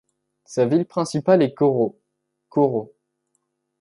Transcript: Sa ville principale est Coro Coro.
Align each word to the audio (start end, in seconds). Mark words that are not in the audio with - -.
Sa 0.45 0.65
ville 0.65 0.87
principale 0.87 1.43
est 1.43 1.53
Coro 1.53 2.01
Coro. 2.49 2.95